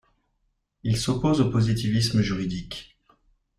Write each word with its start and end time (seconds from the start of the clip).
Il 0.81 0.97
s'oppose 0.97 1.41
au 1.41 1.51
positivisme 1.51 2.23
juridique. 2.23 2.97